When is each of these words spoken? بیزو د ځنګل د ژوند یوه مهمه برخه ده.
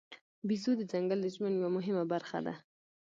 بیزو 0.47 0.71
د 0.77 0.81
ځنګل 0.91 1.19
د 1.23 1.27
ژوند 1.35 1.55
یوه 1.59 1.69
مهمه 1.77 2.03
برخه 2.13 2.37
ده. 2.45 2.53